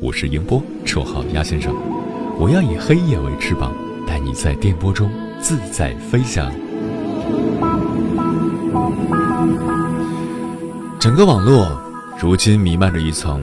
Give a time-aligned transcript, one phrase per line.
[0.00, 1.74] 我是英波，绰号鸭先生。
[2.38, 3.74] 我要以黑夜为翅膀，
[4.06, 6.52] 带你在电波中自在飞翔。
[11.00, 11.80] 整个网络
[12.20, 13.42] 如今弥漫着一层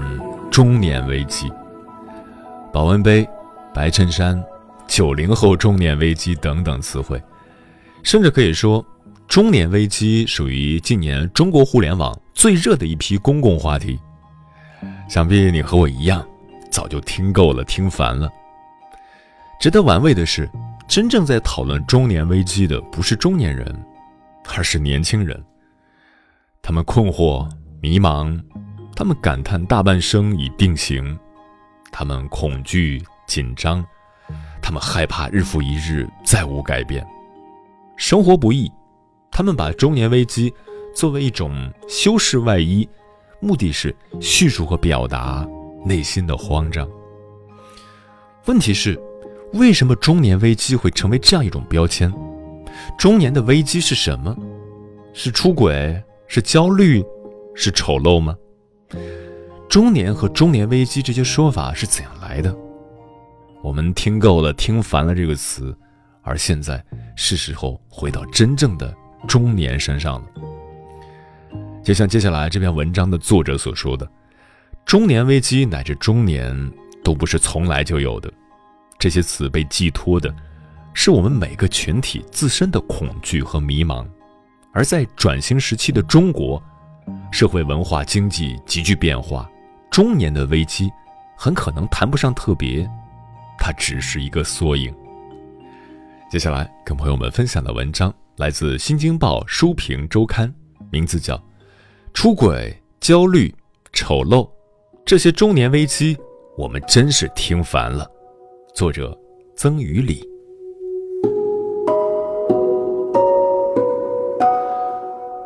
[0.50, 1.52] 中年危机，
[2.72, 3.28] 保温杯、
[3.74, 4.42] 白衬衫、
[4.88, 7.22] 九零后中年危机等等词汇，
[8.02, 8.84] 甚至可以说，
[9.28, 14.00] 中年危机属于近年中国互联网最热的一批公共话题。
[15.10, 16.26] 想必你和我一样。
[16.76, 18.30] 早就听够了，听烦了。
[19.62, 20.50] 值得玩味的是，
[20.90, 23.74] 真正在讨论中年危机的不是中年人，
[24.54, 25.42] 而是年轻人。
[26.62, 27.50] 他们困惑、
[27.82, 28.38] 迷茫，
[28.94, 31.18] 他们感叹大半生已定型，
[31.94, 33.82] 他们恐惧、紧张，
[34.62, 37.08] 他们害怕日复一日再无改变。
[37.96, 38.70] 生活不易，
[39.32, 40.54] 他们把中年危机
[40.94, 42.86] 作为一种修饰外衣，
[43.40, 45.48] 目的是叙述和表达。
[45.86, 46.90] 内心的慌张。
[48.46, 49.00] 问题是，
[49.54, 52.12] 为什么中年危机会成为这样一种标签？
[52.98, 54.36] 中年的危机是什么？
[55.14, 56.04] 是出轨？
[56.28, 57.04] 是焦虑？
[57.54, 58.36] 是丑陋吗？
[59.70, 62.56] 中年和中年危机这些说法是怎样来的？
[63.64, 65.76] 我们听够了、听烦了这个词，
[66.22, 66.84] 而现在
[67.16, 68.94] 是时候回到真正的
[69.28, 70.28] 中年身上了。
[71.84, 74.08] 就像接下来这篇文章的作者所说的。
[74.86, 76.56] 中年危机乃至中年
[77.04, 78.32] 都不是从来就有的，
[79.00, 80.34] 这些词被寄托的，
[80.94, 84.08] 是我们每个群体自身的恐惧和迷茫。
[84.72, 86.62] 而在转型时期的中国，
[87.32, 89.50] 社会文化经济急剧变化，
[89.90, 90.92] 中年的危机
[91.36, 92.88] 很可能谈不上特别，
[93.58, 94.94] 它只是一个缩影。
[96.30, 100.48] 接下来跟朋友们分享的文章来自《新京报书评周刊》，
[100.92, 101.36] 名字叫
[102.14, 103.54] 《出轨焦虑
[103.92, 104.48] 丑陋》。
[105.06, 106.18] 这些中年危机，
[106.58, 108.10] 我们真是听烦了。
[108.74, 109.16] 作者：
[109.56, 110.28] 曾于礼。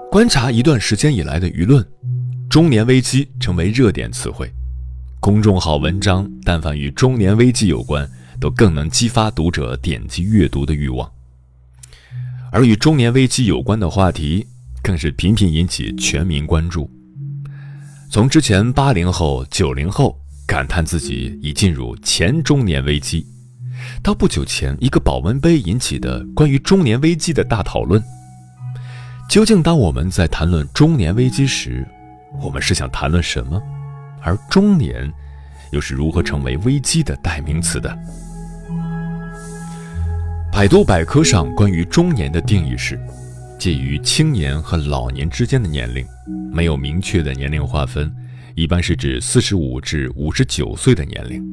[0.10, 1.86] 观察一段时间以来的舆论，
[2.50, 4.50] 中年危机成为热点词汇。
[5.20, 8.10] 公众号文章，但凡与中年危机有关，
[8.40, 11.12] 都更能激发读者点击阅读的欲望。
[12.50, 14.48] 而与中年危机有关的话题，
[14.82, 16.90] 更是频频引起全民关注。
[18.12, 23.24] 从之前八零后、九零后感叹自己已进入前中年危机，
[24.02, 28.04] 到不久前一个保温杯引起的关于中年危机的大讨论，
[29.30, 31.88] 究竟当我们在谈论中年危机时，
[32.42, 33.62] 我们是想谈论什么？
[34.24, 35.08] 而中年
[35.72, 37.96] 又是如何成为危机的代名词的？
[40.52, 43.00] 百度百科上关于中年的定义是。
[43.60, 46.08] 介于青年和老年之间的年龄，
[46.50, 48.10] 没有明确的年龄划分，
[48.56, 51.46] 一般是指四十五至五十九岁的年龄。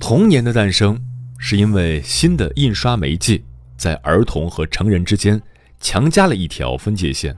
[0.00, 0.98] 童年的诞生，
[1.38, 3.42] 是因为新的印刷媒介
[3.76, 5.40] 在儿童和成人之间
[5.80, 7.36] 强加了一条分界线，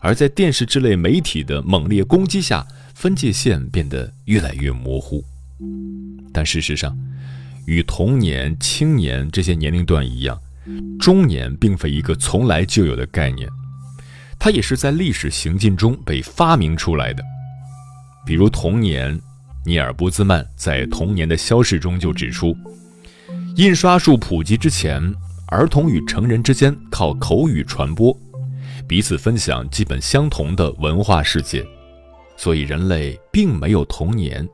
[0.00, 2.66] 而在电视之类媒体的猛烈攻击下，
[2.96, 5.24] 分界线变得越来越模糊。
[6.32, 6.98] 但事实上，
[7.66, 10.36] 与童年、青年这些年龄段一样。
[10.98, 13.48] 中年并非一个从来就有的概念，
[14.38, 17.22] 它也是在历史行进中被发明出来的。
[18.26, 19.18] 比如童年，
[19.64, 22.56] 尼尔·波兹曼在《童年的消逝》中就指出，
[23.56, 25.00] 印刷术普及之前，
[25.48, 28.16] 儿童与成人之间靠口语传播，
[28.88, 31.64] 彼此分享基本相同的文化世界，
[32.36, 34.46] 所以人类并没有童年。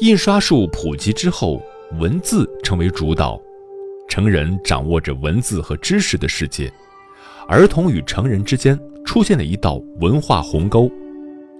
[0.00, 1.62] 印刷术普及之后，
[1.98, 3.40] 文字成为主导。
[4.08, 6.72] 成人掌握着文字和知识的世界，
[7.46, 10.90] 儿童与成人之间出现了一道文化鸿沟，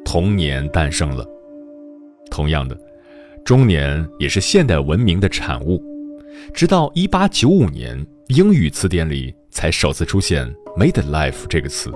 [0.05, 1.25] 童年诞生了。
[2.31, 2.77] 同样的，
[3.45, 5.83] 中年也是现代文明的产物。
[6.55, 10.47] 直到一八九五年，英语词典里才首次出现
[10.77, 11.91] “midlife” 这个词。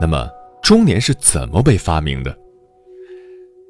[0.00, 0.28] 那么，
[0.62, 2.36] 中年是怎么被发明的？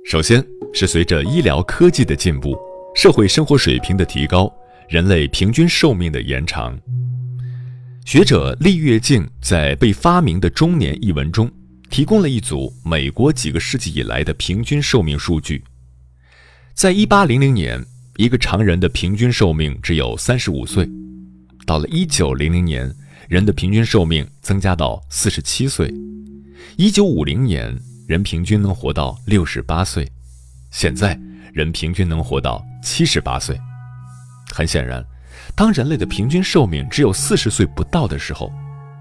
[0.05, 2.57] 首先是随着医疗科技的进步，
[2.95, 4.53] 社会生活水平的提高，
[4.93, 6.79] 人类平均寿命的延长。
[8.05, 11.51] 学者厉跃进在《被发明的中年》一文中，
[11.89, 15.65] 提供了一组美国几个世纪以来的平均寿命数据。
[16.75, 17.83] 在一八零零年，
[18.19, 20.85] 一个常人的平均寿命只有三十五岁；
[21.65, 22.95] 到了一九零零年，
[23.31, 25.89] 人的平均寿命增加到四十七岁；
[26.77, 27.75] 一九五零年，
[28.07, 30.05] 人平均能活到六十八岁；
[30.71, 31.19] 现在，
[31.55, 33.59] 人平均能活到七十八岁。
[34.53, 35.05] 很显然。
[35.57, 38.53] 当人类的平均寿命只有四十岁不到的时候，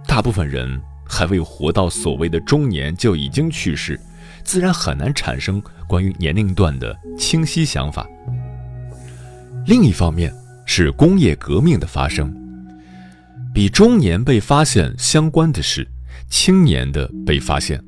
[0.07, 3.99] 大部分人还未活到所谓的中年就已经去世，
[4.43, 8.07] 自然很难产生关于年龄段的清晰想法。
[9.67, 10.33] 另一方面
[10.65, 12.33] 是工业革命的发生，
[13.53, 15.87] 比中年被发现相关的是
[16.29, 17.81] 青年的被发现。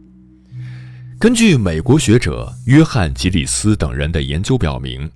[1.20, 5.10] 根据美国学者约翰·吉里斯等人的研究表明。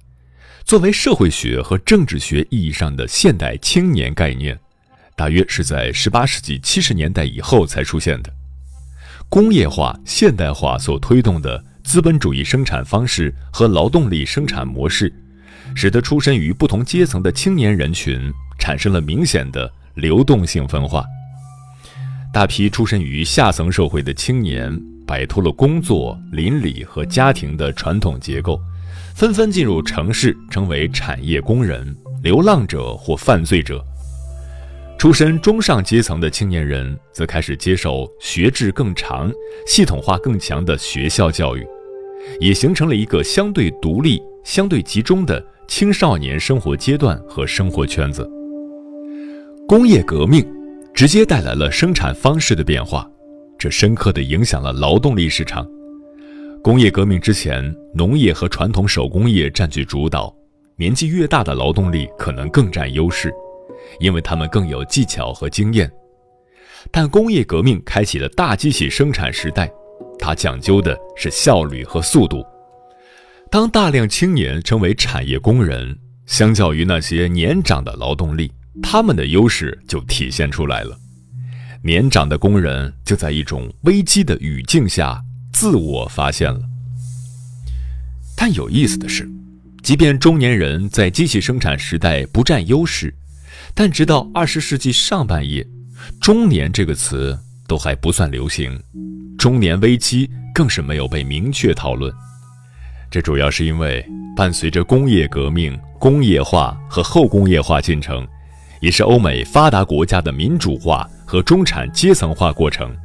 [0.68, 4.60] 作为社会学和政治学意义上的现代青年概念，
[5.16, 8.30] 大约是在18世纪70年代以后才出现的。
[9.30, 15.10] 工业化现代化所推动的资本主义生产方式和劳动力生产模式，
[15.74, 18.30] 使得出身于不同阶层的青年人群
[18.60, 21.06] 产生了明显的流动性分化。
[22.34, 28.60] 大批出身于下层社会的青年摆脱了工作、邻里和家庭的传统结构。
[29.18, 31.84] 纷纷进入城市，成为产业工人、
[32.22, 33.84] 流浪者或犯罪者。
[34.96, 39.32] 出身中上阶层的青年人则开始接受学制更长、
[39.66, 41.66] 系统化更强的学校教育，
[42.40, 48.30] 也形成了一个相对独立、相对集中的青少年生活阶段和生活圈子。
[49.68, 50.48] 工业革命
[50.94, 53.10] 直接带来了生产方式的变化，
[53.58, 55.68] 这深刻地影响了劳动力市场。
[56.64, 60.34] 工业革命之前，农业和传统手工业占据主导，
[60.76, 63.34] 年纪越大的劳动力可能更占优势，
[64.00, 65.90] 因为他们更有技巧和经验。
[66.92, 69.72] 但工业革命开启了大机器生产时代，
[70.20, 72.46] 它讲究的是效率和速度。
[73.50, 78.52] 当大量青年成为产业工人，相较于那些年长的劳动力，
[78.84, 80.98] 他们的优势就体现出来了。
[81.82, 85.24] 年长的工人就在一种危机的语境下。
[85.52, 86.62] 自我发现了，
[88.36, 89.28] 但有意思的是，
[89.82, 93.14] 即便中年人在机器生产时代不占优势，
[93.74, 95.66] 但直到二十世纪上半叶
[96.22, 98.80] ，“中年”这个词都还不算流行，
[99.38, 102.14] 中年危机更是没有被明确讨论。
[103.10, 104.06] 这主要是因为
[104.36, 108.28] 伴随着工业革命、工业化和后工业化进程，
[108.82, 112.96] 也是欧美发达国家的民主化和中产阶层化过程。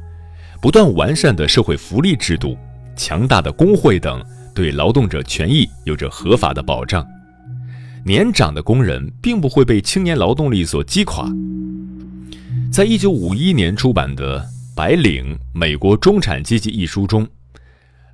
[0.63, 2.57] 不断完善的社会福利制度、
[2.95, 4.23] 强大的工会等，
[4.55, 7.05] 对劳动者权益有着合法的保障。
[8.05, 11.29] 年长的工人并不会被青年劳动力所击垮。
[12.71, 14.39] 在一九五一年出版的
[14.73, 17.27] 《白领：美国中产阶级》一书中，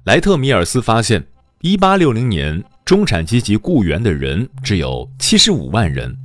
[0.05, 1.23] 莱特米尔斯发现，
[1.61, 6.17] 一八六零年中产阶级雇员的人只有七十五万人，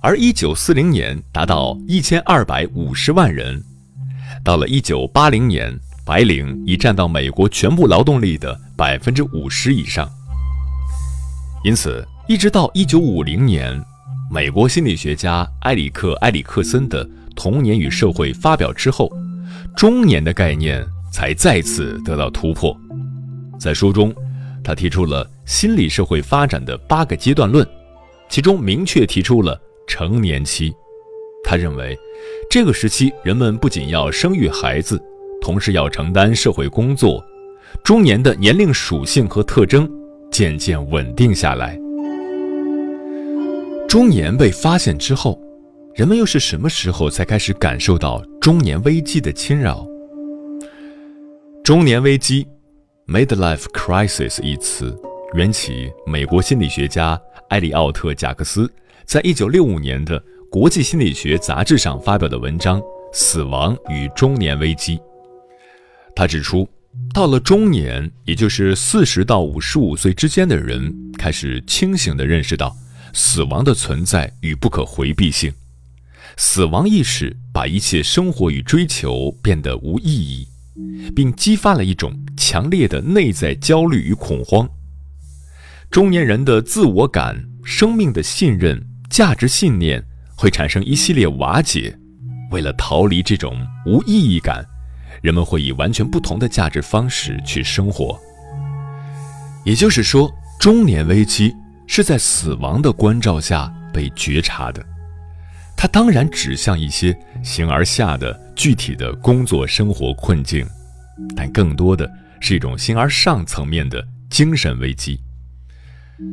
[0.00, 3.62] 而一九四零年达到一千二百五十万人。
[4.42, 10.08] 到了一九八零年，白领已占到美国全部劳动力的百分之五十以上。
[11.62, 13.78] 因此，一直到一九五零年，
[14.30, 17.04] 美国心理学家埃里克·埃里克森的
[17.36, 19.12] 《童年与社会》发表之后，
[19.76, 22.74] 中年的概念才再次得到突破。
[23.58, 24.12] 在书中，
[24.64, 27.66] 他提出了心理社会发展的八个阶段论，
[28.30, 30.72] 其中明确提出了成年期。
[31.44, 31.96] 他认为。
[32.48, 35.00] 这个时期，人们不仅要生育孩子，
[35.40, 37.24] 同时要承担社会工作。
[37.84, 39.88] 中年的年龄属性和特征
[40.30, 41.78] 渐渐稳定下来。
[43.88, 45.40] 中年被发现之后，
[45.94, 49.86] 人们又是什么时候才开始感受到中年危机的侵扰？
[51.62, 52.46] 中年危机
[53.06, 54.96] （midlife crisis） 一词
[55.34, 58.68] 缘起美国心理学家埃里奥特·贾克斯
[59.04, 60.20] 在一九六五年的。
[60.50, 62.80] 国际心理学杂志上发表的文章
[63.12, 64.96] 《死亡与中年危机》，
[66.12, 66.68] 他指出，
[67.14, 72.76] 到了中年，也就是四十到五十五岁之间的人，开始清醒地认识到
[73.14, 75.52] 死亡的存在与不可回避性。
[76.36, 80.48] 死亡意识把一切生活与追求变得无意义，
[81.14, 84.68] 并激发了一种强烈的内在焦虑与恐慌。
[85.92, 90.04] 中年人的自我感、生命的信任、价值信念
[90.40, 91.94] 会产生一系列瓦解。
[92.50, 93.54] 为了逃离这种
[93.84, 94.64] 无意义感，
[95.20, 98.18] 人们会以完全不同的价值方式去生活。
[99.66, 101.54] 也就是说，中年危机
[101.86, 104.82] 是在死亡的关照下被觉察的。
[105.76, 110.66] 它当然指向一些形而下的具体的工作生活困境，
[111.36, 115.20] 但更多的是一种形而上层面的精神危机。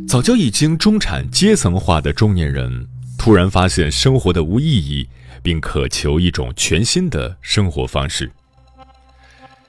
[0.08, 2.88] 早就已经中产阶层化的中年人，
[3.18, 5.08] 突然发现生活的无意义。
[5.44, 8.30] 并渴求一种全新的生活方式。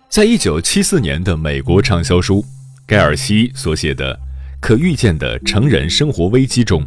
[0.09, 2.43] 在一九七四年的美国畅销书
[2.85, 4.13] 《盖尔西所写的
[4.61, 6.85] 《可预见的成人生活危机》中，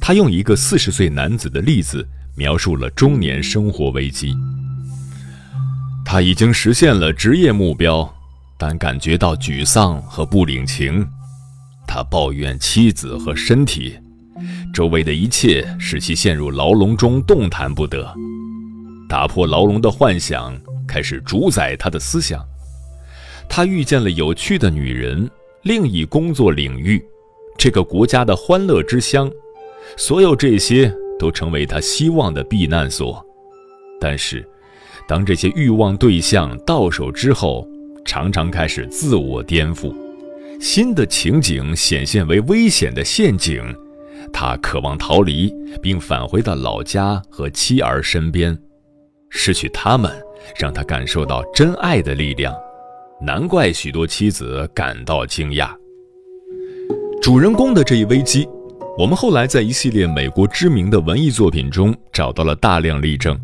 [0.00, 4.32] 他用一个四十岁男子的例子描述了中年生活危机。
[6.04, 8.08] 他已经实现了职业目标，
[8.56, 11.04] 但感觉到沮丧和不领情。
[11.84, 13.98] 他抱怨妻子和身体。
[14.72, 18.12] 周围的一切使其陷入牢笼中动弹不得，
[19.08, 22.44] 打破牢笼的幻想开始主宰他的思想。
[23.48, 25.28] 他遇见了有趣的女人，
[25.62, 27.02] 另一工作领域，
[27.58, 29.28] 这个国家的欢乐之乡，
[29.96, 33.24] 所有这些都成为他希望的避难所。
[34.00, 34.48] 但是，
[35.08, 37.68] 当这些欲望对象到手之后，
[38.04, 39.92] 常常开始自我颠覆，
[40.60, 43.60] 新的情景显现为危险的陷阱。
[44.32, 48.56] 他渴望逃离，并返回到老家和妻儿身边。
[49.28, 50.12] 失去他们，
[50.58, 52.54] 让他感受到真爱的力量。
[53.22, 55.70] 难怪许多妻子感到惊讶。
[57.22, 58.48] 主人公的这一危机，
[58.96, 63.38] 我们后来在一系列美国知名的文艺作品中找到了大量例证。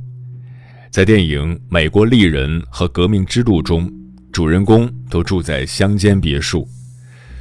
[0.91, 3.91] 在电影《美国丽人》和《革命之路》中，
[4.33, 6.67] 主人公都住在乡间别墅，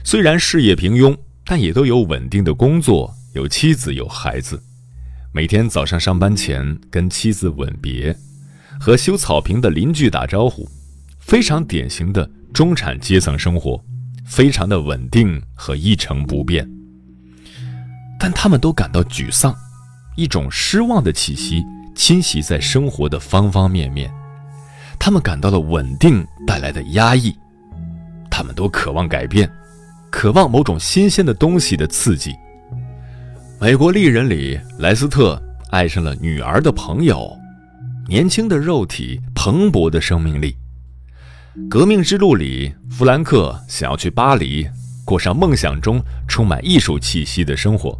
[0.03, 1.15] 虽然事业平庸，
[1.45, 3.09] 但也都有稳定的工作。
[3.35, 4.63] 有妻子，有孩子，
[5.33, 8.15] 每天早上上班前跟妻子吻别，
[8.79, 10.65] 和修草坪的邻居打招呼，
[11.19, 13.83] 非常典型的中产阶层生活，
[14.25, 16.65] 非常的稳定和一成不变。
[18.17, 19.53] 但他们都感到沮丧，
[20.15, 21.61] 一种失望的气息
[21.93, 24.09] 侵袭在生活的方方面面，
[24.97, 27.35] 他们感到了稳定带来的压抑，
[28.31, 29.51] 他们都渴望改变，
[30.09, 32.33] 渴望某种新鲜的东西的刺激。
[33.57, 37.31] 美国丽人里，莱斯特爱上了女儿的朋友，
[38.05, 40.55] 年轻的肉体，蓬勃的生命力。
[41.69, 44.67] 革命之路里，弗兰克想要去巴黎，
[45.05, 47.97] 过上梦想中充满艺术气息的生活。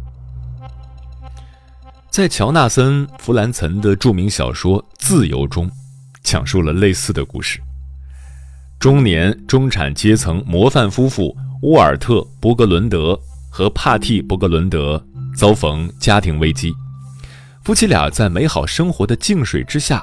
[2.10, 5.70] 在乔纳森·弗兰岑的著名小说《自由》中，
[6.22, 7.58] 讲述了类似的故事。
[8.78, 13.18] 中年中产阶层模范夫妇沃尔特·伯格伦德
[13.50, 15.02] 和帕蒂·伯格伦德。
[15.36, 16.74] 遭逢家庭危机，
[17.62, 20.02] 夫妻俩在美好生活的静水之下，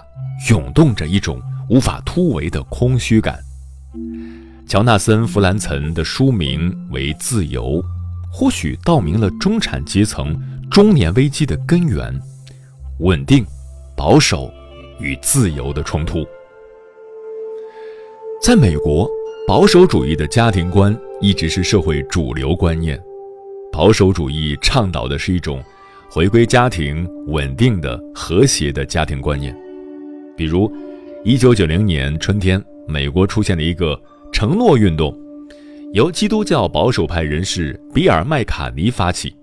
[0.49, 3.39] 涌动着一种无法突围的空虚感。
[4.67, 7.63] 乔纳森·弗兰岑的书名为《自由》，
[8.31, 12.13] 或许道明了中产阶层中年危机的根源：
[12.99, 13.43] 稳定、
[13.97, 14.51] 保守
[14.99, 16.23] 与自由的冲突。
[18.39, 19.09] 在美国，
[19.47, 23.01] 保守主义的家庭观一直是社会主流观念。
[23.73, 25.59] 保守主义倡导的是一种
[26.07, 29.51] 回归家庭、稳定的、和谐的家庭观念。
[30.37, 30.71] 比如，
[31.23, 33.99] 一九九零年春天，美国出现了一个
[34.31, 35.11] 承诺运动，
[35.91, 39.35] 由基督教保守派人士比尔·麦卡尼发起。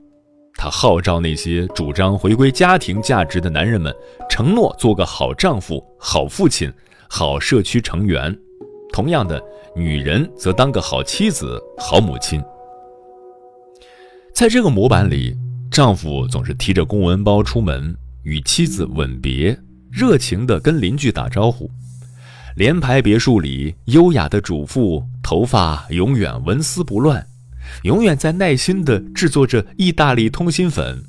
[0.55, 3.93] 他号召那些主张回归家庭价值的男人们，
[4.29, 6.73] 承诺做个好丈夫、好父亲、
[7.09, 8.33] 好社区成员；
[8.93, 9.43] 同样的，
[9.75, 12.41] 女人则当个好妻子、好母亲。
[14.41, 15.37] 在这个模板里，
[15.71, 19.55] 丈夫总是提着公文包出门，与妻子吻别，
[19.93, 21.71] 热情地跟邻居打招呼。
[22.57, 27.23] 联排别墅里，优雅的主妇头发永远纹丝不乱，
[27.83, 31.05] 永远在耐心地制作着意大利通心粉，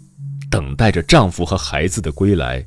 [0.50, 2.62] 等待着丈夫和孩子的归来。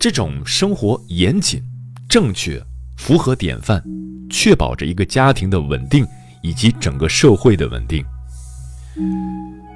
[0.00, 1.62] 这种生活严谨、
[2.08, 2.58] 正确、
[2.96, 3.84] 符合典范，
[4.30, 6.02] 确保着一个家庭的稳定
[6.42, 8.02] 以及整个社会的稳定。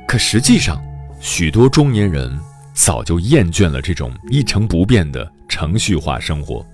[0.06, 0.82] 可实际上，
[1.20, 2.38] 许多中年人
[2.72, 6.64] 早就厌倦了这种一成不变的程序化生活。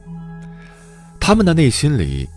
[1.19, 2.29] 他们的内心里，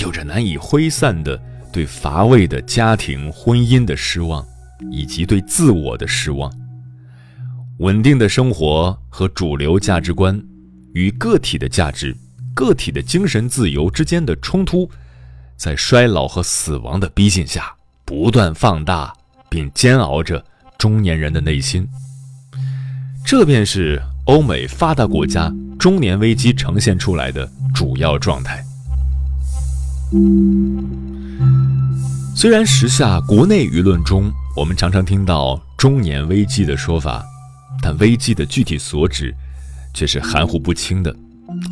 [0.00, 1.40] 有着难以挥散的
[1.70, 4.42] 对乏味的家庭、婚姻的失望，
[4.90, 6.50] 以及对自我的失望。
[7.80, 10.42] 稳定的生活和主流价值观，
[10.94, 12.16] 与个体的价值、
[12.54, 14.90] 个体的精神自由之间的冲突，
[15.56, 17.74] 在衰老和死亡的逼近下
[18.04, 19.14] 不断放大。
[19.50, 20.42] 并煎熬着
[20.78, 21.86] 中年人的内心。
[23.22, 28.64] 这便是欧美发达国家中年危机呈现出来的主要状态。
[32.34, 37.24] 虽然时下国内舆论中，我们常常听到“中年危机”的说法，
[37.82, 39.34] 但危机的具体所指
[39.92, 41.14] 却是含糊不清的，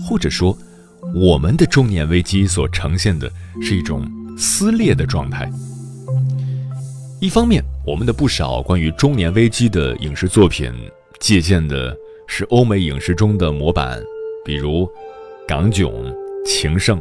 [0.07, 0.57] 或者说，
[1.15, 3.31] 我们的中年危机所呈现的
[3.63, 4.07] 是一种
[4.37, 5.51] 撕裂的状态。
[7.21, 10.73] 一方面，我们的不少关于中年危机的影视作品，
[11.19, 11.97] 借鉴的
[12.29, 14.01] 是欧美影视中的模板，
[14.45, 14.87] 比如
[15.45, 15.93] 《港囧》
[16.47, 17.01] 《情圣》。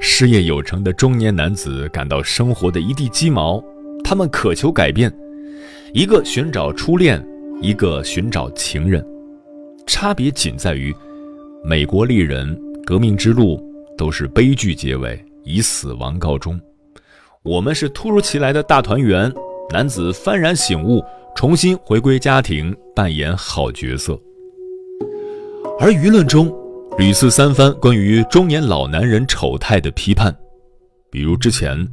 [0.00, 3.60] 事业有成的中年男子感到生活的一地鸡毛，
[4.04, 5.12] 他们渴求改变，
[5.92, 7.20] 一个寻找初恋，
[7.60, 9.04] 一个寻找情人，
[9.88, 10.94] 差别仅在于，
[11.64, 12.56] 美国丽人
[12.86, 13.60] 革命之路
[13.98, 16.60] 都是悲剧结尾，以死亡告终，
[17.44, 19.32] 我们是突如其来的大团圆，
[19.70, 24.16] 男子幡然醒悟，重新回归家庭，扮演好角色，
[25.80, 26.52] 而舆论中。
[26.98, 30.36] 屡次三番关于中年老男人丑态的批判，
[31.10, 31.88] 比如之前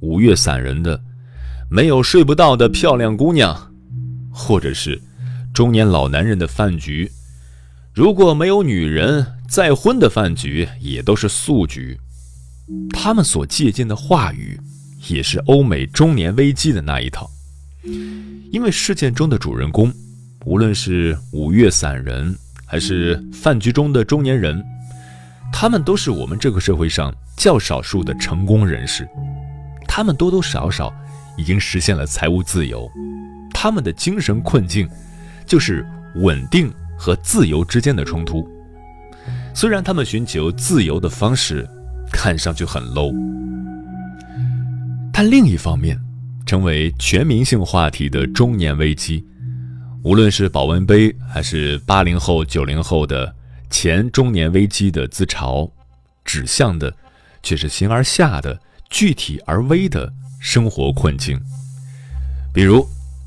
[0.00, 1.00] 五月散人的
[1.70, 3.72] “没有睡不到的漂亮姑娘”，
[4.30, 5.00] 或者是
[5.54, 7.10] 中年老男人的饭局，
[7.94, 11.98] 如果没有女人，再婚的饭局也都是素局。
[12.90, 14.60] 他们所借鉴的话语，
[15.08, 17.30] 也是欧美中年危机的那一套。
[18.50, 19.92] 因为事件中的主人公，
[20.44, 22.36] 无论是五月散人。
[22.64, 24.64] 还是饭局中的中年人，
[25.52, 29.06] 他们都是我们这个社会上较少数的成功人士，
[29.86, 30.90] 他们多多少少
[31.36, 32.90] 已经实现了财务自由，
[33.52, 34.88] 他们的精神困境
[35.44, 38.48] 就是稳定和自由之间的冲突。
[39.54, 41.68] 虽然他们寻求自由的方式
[42.10, 43.12] 看上去很 low，
[45.22, 45.96] 但另一方面，
[46.44, 49.24] 成为全民性话题的中年危机。
[50.02, 53.32] 无论是保温杯，还是八零后、九零后的
[53.70, 55.70] 前中年危机的自嘲，
[56.24, 56.92] 指向的
[57.40, 61.40] 却是形而下的、具体而微的生活困境。
[62.52, 62.84] 比如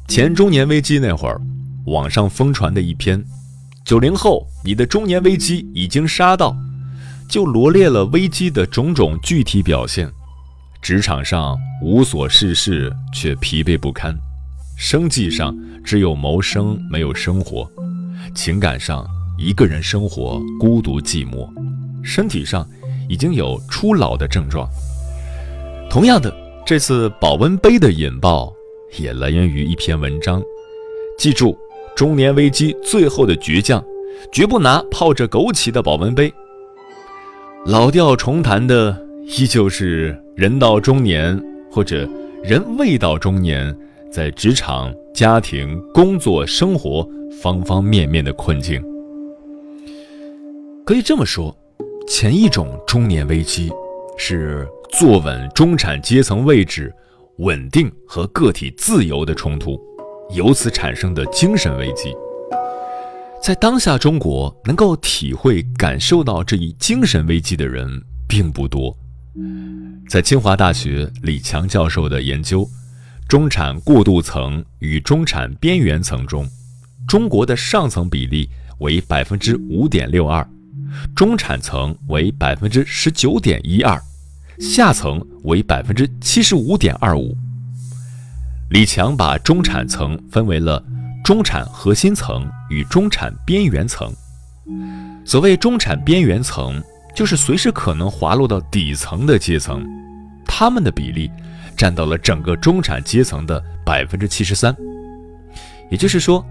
[0.10, 1.40] 前中年危机那会儿，
[1.86, 3.24] 网上疯传的一篇
[3.88, 6.58] “九零后，你的中年危机已经杀到”，
[7.30, 10.12] 就罗列了危机的种种具体表现：
[10.86, 14.16] 职场上无所事事却疲惫不堪。
[14.78, 15.52] 生计上
[15.84, 17.68] 只有谋生没有生活，
[18.36, 19.04] 情感上
[19.36, 21.50] 一个人生活孤独寂寞，
[22.04, 22.64] 身体上
[23.10, 24.70] 已经有初老的症状。
[25.90, 26.32] 同样的，
[26.64, 28.54] 这次保温杯的引爆
[29.00, 30.40] 也来源于一篇文章。
[31.18, 31.58] 记住，
[31.96, 33.84] 中年危机最后的倔强，
[34.32, 36.32] 绝不拿泡着枸杞的保温杯。
[37.66, 38.96] 老调重弹的
[39.26, 42.08] 依旧是人到中年或者
[42.44, 43.76] 人未到中年。
[44.12, 47.06] 在职场、家庭、工作、生活
[47.42, 48.82] 方方面面的困境，
[50.86, 51.54] 可以这么说，
[52.08, 53.70] 前一种中年危机
[54.18, 56.94] 是坐稳中产阶层位置、
[57.40, 59.78] 稳定和个体自由的冲突，
[60.34, 62.16] 由此产生的精神危机。
[63.44, 67.86] 在当下中国，能够体会、感受到这一精神危机的人
[68.30, 68.96] 并不多。
[70.08, 72.68] 在清华大学李强教授的研究。
[73.28, 76.48] 中产过渡层与中产边缘层中，
[77.08, 80.48] 中国的上层比例为百分之五点六二，
[81.16, 84.00] 中产层为百分之十九点一二，
[84.60, 87.36] 下层为百分之七十五点二五。
[88.70, 90.84] 李强把中产层分为了
[91.24, 94.14] 中产核心层与中产边缘层。
[95.26, 96.80] 所谓中产边缘层，
[97.16, 99.84] 就是随时可能滑落到底层的阶层，
[100.46, 101.32] 他们的比例。
[101.78, 104.74] 占到了整个中产阶层的百分之七十三，
[105.92, 106.42] 也就是说，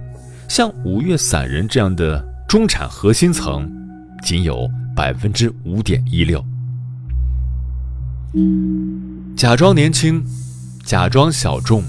[0.48, 3.66] 像五月散人这样的中产核心层，
[4.22, 6.44] 仅有百分之五点一六。
[9.34, 10.22] 假装年轻，
[10.84, 11.82] 假装小众，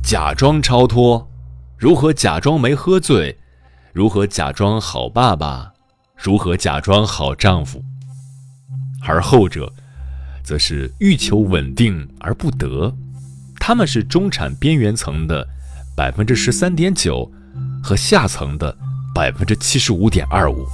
[0.00, 1.28] 假装超脱，
[1.76, 3.36] 如何假装没喝醉？
[3.92, 5.72] 如何假装好爸爸？
[6.16, 7.82] 如何假装好丈夫？
[9.06, 9.72] 而后者。
[10.44, 12.94] 则是欲求稳定而不得，
[13.58, 15.44] 他们是中产边缘层的
[15.96, 17.28] 百分之十三点九，
[17.82, 18.72] 和下层的
[19.12, 20.64] 百分之七十五点二五。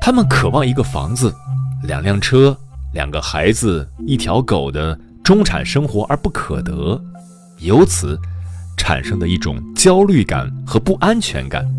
[0.00, 1.30] 他们渴望一个房子、
[1.82, 2.56] 两辆车、
[2.94, 6.98] 两个孩子、一条狗的中产生活而不可得，
[7.58, 8.18] 由此
[8.78, 11.70] 产生的一种焦虑感和不安全感。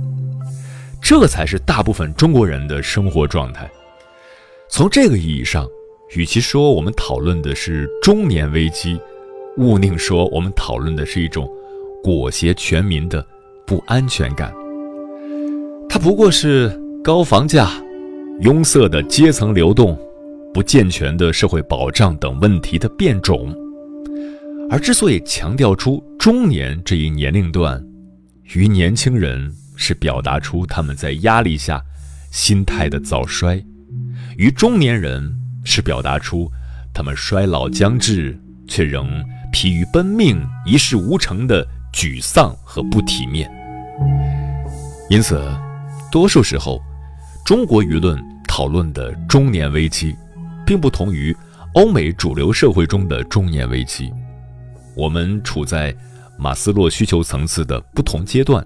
[1.02, 3.68] 这才是大部分中国人的生活状态。
[4.70, 5.68] 从这个意义上。
[6.16, 9.00] 与其说我们讨论的是中年危机，
[9.58, 11.48] 勿宁说我们讨论的是一种
[12.04, 13.24] 裹挟全民的
[13.64, 14.52] 不安全感。
[15.88, 17.70] 它不过是高房价、
[18.42, 19.96] 拥塞的阶层流动、
[20.52, 23.56] 不健全的社会保障等问题的变种。
[24.72, 27.80] 而之所以强调出中年这一年龄段，
[28.56, 31.80] 与年轻人是表达出他们在压力下
[32.32, 33.64] 心态的早衰，
[34.40, 35.22] 于中年人
[35.66, 36.50] 是表达出
[36.94, 39.22] 他们衰老将至却仍
[39.52, 43.52] 疲于奔命、一事无成的沮丧和不体面。
[45.10, 45.46] 因此，
[46.10, 46.82] 多数时候，
[47.46, 50.16] 中国舆论讨论的中年危机，
[50.66, 51.36] 并不同于
[51.74, 54.10] 欧美主流社会中的中年危机。
[54.96, 55.94] 我们处在。
[56.42, 58.66] 马斯洛需求层次的不同阶段，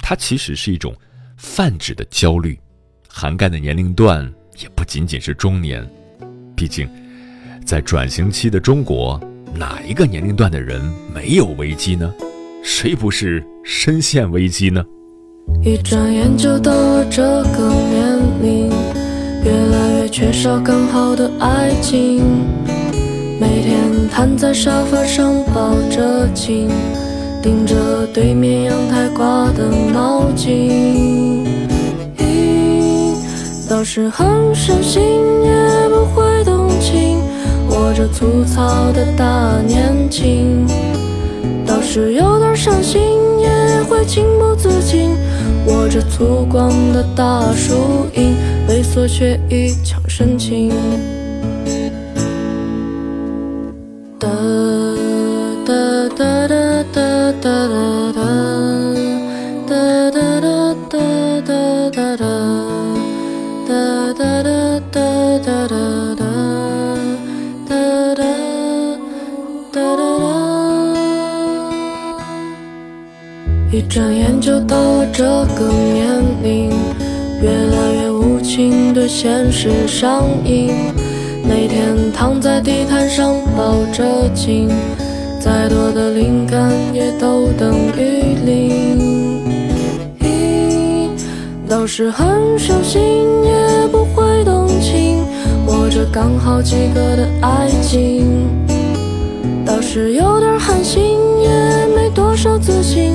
[0.00, 0.94] 它其实是一种
[1.38, 2.60] 泛指的焦虑，
[3.08, 4.30] 涵盖的年龄段
[4.62, 5.86] 也不仅仅是中年。
[6.54, 6.88] 毕竟，
[7.64, 9.20] 在转型期的中国，
[9.54, 10.80] 哪一个年龄段的人
[11.14, 12.12] 没有危机呢？
[12.62, 14.84] 谁不是深陷危机呢？
[15.64, 18.68] 一转眼就到了这个年龄，
[19.42, 22.22] 越来越缺少刚好的爱情。
[23.40, 26.68] 每天瘫在沙发上抱着琴，
[27.42, 31.69] 盯着对面阳台挂的毛巾。
[33.70, 35.00] 倒是很伤心，
[35.44, 37.20] 也不会动情，
[37.68, 40.66] 我这粗糙的大年轻。
[41.64, 43.00] 倒是有点伤心，
[43.38, 43.48] 也
[43.84, 45.10] 会情不自禁，
[45.64, 48.34] 我这粗犷的大树荫，
[48.68, 50.72] 猥琐却一腔深情。
[74.70, 75.24] 到了这
[75.58, 76.06] 个年
[76.44, 76.70] 龄，
[77.42, 80.70] 越来越无情对现实上瘾。
[81.42, 84.68] 每天躺在地毯上抱着琴，
[85.40, 89.40] 再多的灵感也都等于零。
[91.68, 93.02] 倒是很伤心，
[93.44, 95.24] 也不会动情，
[95.66, 98.24] 握着刚好及格的爱情。
[99.66, 101.02] 倒是有点寒心，
[101.42, 101.48] 也
[101.94, 103.14] 没多少自信。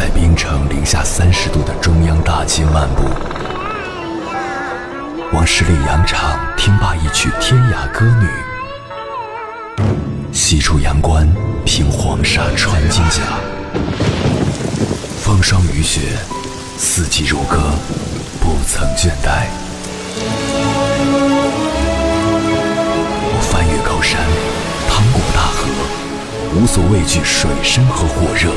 [0.00, 3.04] 在冰城零下三十度的中央大街漫步，
[5.34, 8.26] 往十里洋场听罢一曲天涯歌女，
[10.32, 11.30] 西出阳关
[11.66, 13.20] 凭黄沙穿金甲，
[15.20, 16.00] 风霜雨雪，
[16.78, 17.60] 四季如歌，
[18.40, 19.48] 不曾倦怠。
[23.26, 24.18] 我翻越高山，
[24.88, 25.68] 趟过大河，
[26.58, 28.50] 无所畏惧水深和火热。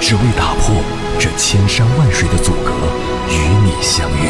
[0.00, 0.74] 只为打破
[1.18, 2.70] 这千山万水的阻隔，
[3.28, 4.28] 与你相遇。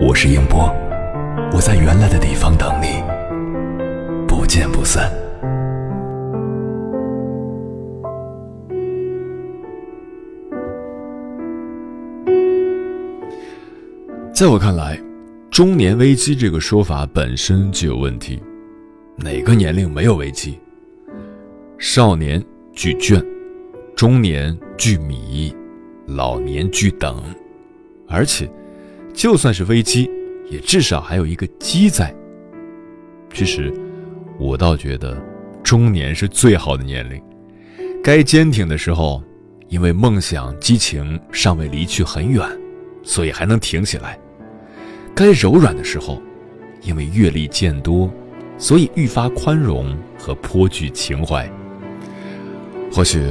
[0.00, 0.72] 我是英波，
[1.52, 3.02] 我在原来的地方等你，
[4.26, 5.10] 不见不散。
[14.34, 15.00] 在我看来，
[15.50, 18.40] 中年危机这个说法本身就有问题。
[19.16, 20.58] 哪个年龄没有危机？
[21.78, 22.44] 少年。
[22.78, 23.20] 聚卷，
[23.96, 25.52] 中年聚迷，
[26.06, 27.20] 老年聚等，
[28.06, 28.48] 而且，
[29.12, 30.08] 就算是危机，
[30.48, 32.14] 也至少还有一个机在。
[33.34, 33.74] 其实，
[34.38, 35.20] 我倒觉得，
[35.60, 37.20] 中年是最好的年龄。
[38.00, 39.20] 该坚挺的时候，
[39.68, 42.48] 因为梦想激情尚未离去很远，
[43.02, 44.16] 所以还能挺起来；
[45.16, 46.22] 该柔软的时候，
[46.82, 48.08] 因为阅历渐多，
[48.56, 51.50] 所以愈发宽容和颇具情怀。
[52.90, 53.22] 或许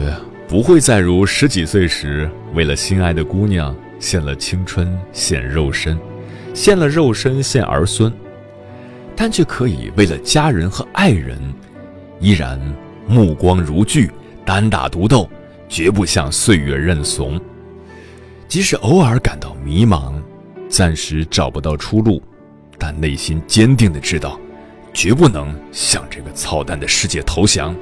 [0.47, 5.97] 不会再如十几岁时，为了心爱的姑娘献了青春、献肉身，
[6.53, 8.11] 献了肉身献儿孙，
[9.15, 11.37] 但却可以为了家人和爱人，
[12.19, 12.59] 依然
[13.07, 14.09] 目光如炬、
[14.45, 15.29] 单打独斗，
[15.67, 17.39] 绝不向岁月认怂。
[18.47, 20.13] 即使偶尔感到迷茫，
[20.69, 22.21] 暂时找不到出路，
[22.77, 24.39] 但内心坚定的知道，
[24.93, 27.75] 绝不能向这个操蛋的世界投降。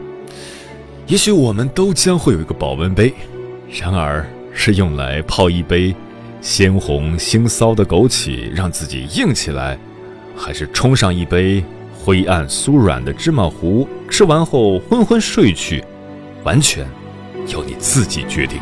[1.08, 3.13] 也许我们都将会有一个保温杯，
[3.70, 5.96] 然而是用来泡一杯
[6.41, 9.78] 鲜红腥臊的枸杞，让自己硬起来，
[10.36, 11.63] 还是冲上一杯
[11.94, 15.84] 灰暗酥软的芝麻糊，吃完后昏昏睡去，
[16.44, 16.88] 完全
[17.50, 18.60] 由你自己决定。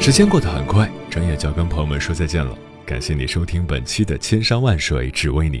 [0.00, 2.52] 时间过得很快，转眼就要跟朋友们说再见了。
[2.84, 5.60] 感谢你收听本期的《千山万水只为你》。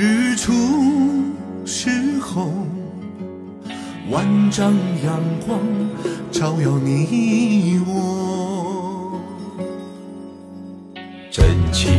[0.00, 0.52] 日出
[1.66, 2.52] 时候，
[4.08, 4.72] 万丈
[5.04, 5.58] 阳光
[6.30, 9.20] 照耀你我，
[11.32, 11.92] 真情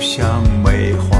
[0.00, 1.13] 像梅花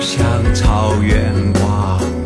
[0.00, 2.25] 像草原光。